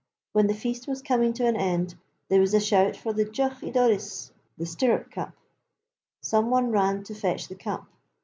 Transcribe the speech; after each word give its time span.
When 0.33 0.47
the 0.47 0.55
feast 0.55 0.87
was 0.87 1.03
coming 1.03 1.31
to 1.33 1.45
an 1.45 1.55
end 1.55 1.93
there 2.27 2.41
was 2.41 2.55
a 2.55 2.59
shout 2.59 2.95
for 2.97 3.13
the 3.13 3.23
Jough 3.23 3.61
y 3.61 3.69
dorrys, 3.69 4.31
the 4.57 4.65
Stirrup 4.65 5.11
Cup. 5.11 5.33
Some 6.21 6.49
one 6.49 6.71
ran 6.71 7.03
to 7.03 7.13
fetch 7.13 7.47
the 7.47 7.53
cup. 7.55 7.85